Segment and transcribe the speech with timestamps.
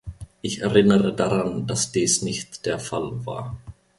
[0.41, 3.57] Ich erinnere daran, dass dies nicht der Fall war.